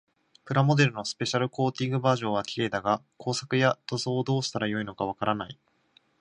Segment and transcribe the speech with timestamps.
[0.45, 5.59] プラモデルのスペシャルコーティングバージョンは綺麗だが、工作や塗装をどうしたらよいのかわからない。